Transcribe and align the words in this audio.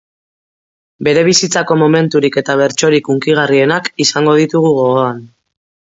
Bere 1.07 1.23
bizitzako 1.27 1.77
momenturik 1.83 2.39
eta 2.43 2.57
bertsorik 2.63 3.11
hunkigarrienak 3.15 3.93
izango 4.07 4.35
ditugu 4.45 4.73
gogoan. 4.83 5.25